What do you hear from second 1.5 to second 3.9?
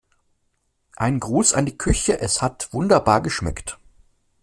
an die Küche, es hat wunderbar geschmeckt.